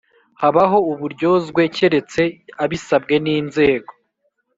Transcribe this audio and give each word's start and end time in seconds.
Habaho 0.41 0.77
uburyozwe 0.91 1.61
keretse 1.75 2.21
abisabwe 2.63 3.15
n 3.23 3.25
inzego 3.37 3.91